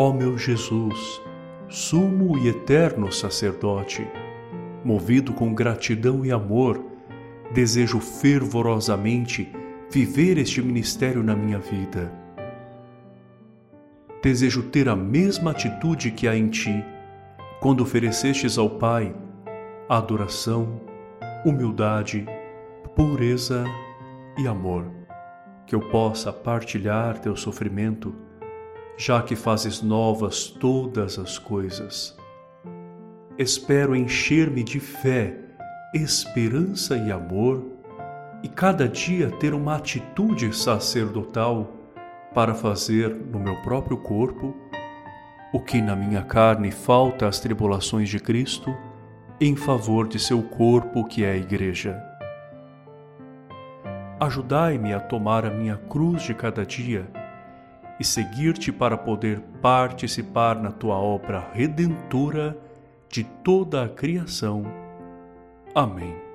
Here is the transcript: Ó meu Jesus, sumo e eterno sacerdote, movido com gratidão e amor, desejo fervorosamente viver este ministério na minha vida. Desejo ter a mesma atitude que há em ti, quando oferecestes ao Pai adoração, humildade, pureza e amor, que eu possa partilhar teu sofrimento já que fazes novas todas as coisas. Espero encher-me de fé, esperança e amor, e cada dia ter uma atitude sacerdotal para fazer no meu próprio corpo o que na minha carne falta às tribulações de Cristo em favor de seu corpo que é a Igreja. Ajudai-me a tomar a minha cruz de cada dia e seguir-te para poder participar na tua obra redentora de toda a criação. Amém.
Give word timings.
Ó 0.00 0.12
meu 0.12 0.38
Jesus, 0.38 1.20
sumo 1.68 2.38
e 2.38 2.46
eterno 2.46 3.10
sacerdote, 3.10 4.06
movido 4.84 5.32
com 5.32 5.52
gratidão 5.52 6.24
e 6.24 6.30
amor, 6.30 6.80
desejo 7.52 7.98
fervorosamente 7.98 9.52
viver 9.90 10.38
este 10.38 10.62
ministério 10.62 11.20
na 11.20 11.34
minha 11.34 11.58
vida. 11.58 12.12
Desejo 14.22 14.62
ter 14.70 14.88
a 14.88 14.94
mesma 14.94 15.50
atitude 15.50 16.12
que 16.12 16.28
há 16.28 16.36
em 16.36 16.46
ti, 16.46 16.84
quando 17.60 17.80
oferecestes 17.80 18.56
ao 18.56 18.70
Pai 18.70 19.12
adoração, 19.88 20.80
humildade, 21.44 22.24
pureza 22.94 23.64
e 24.38 24.46
amor, 24.46 24.86
que 25.66 25.74
eu 25.74 25.80
possa 25.80 26.32
partilhar 26.32 27.18
teu 27.18 27.34
sofrimento 27.34 28.27
já 28.98 29.22
que 29.22 29.36
fazes 29.36 29.80
novas 29.80 30.48
todas 30.48 31.20
as 31.20 31.38
coisas. 31.38 32.16
Espero 33.38 33.94
encher-me 33.94 34.64
de 34.64 34.80
fé, 34.80 35.36
esperança 35.94 36.96
e 36.96 37.12
amor, 37.12 37.64
e 38.42 38.48
cada 38.48 38.88
dia 38.88 39.30
ter 39.30 39.54
uma 39.54 39.76
atitude 39.76 40.52
sacerdotal 40.52 41.72
para 42.34 42.54
fazer 42.54 43.14
no 43.14 43.38
meu 43.38 43.62
próprio 43.62 43.96
corpo 43.96 44.54
o 45.52 45.60
que 45.60 45.80
na 45.80 45.94
minha 45.94 46.22
carne 46.22 46.72
falta 46.72 47.26
às 47.26 47.38
tribulações 47.38 48.08
de 48.08 48.18
Cristo 48.18 48.76
em 49.40 49.54
favor 49.54 50.08
de 50.08 50.18
seu 50.18 50.42
corpo 50.42 51.06
que 51.06 51.24
é 51.24 51.30
a 51.30 51.36
Igreja. 51.36 52.02
Ajudai-me 54.20 54.92
a 54.92 54.98
tomar 54.98 55.46
a 55.46 55.50
minha 55.50 55.76
cruz 55.76 56.22
de 56.22 56.34
cada 56.34 56.66
dia 56.66 57.08
e 57.98 58.04
seguir-te 58.04 58.70
para 58.70 58.96
poder 58.96 59.40
participar 59.60 60.60
na 60.60 60.70
tua 60.70 60.96
obra 60.96 61.50
redentora 61.52 62.56
de 63.08 63.24
toda 63.24 63.84
a 63.84 63.88
criação. 63.88 64.62
Amém. 65.74 66.27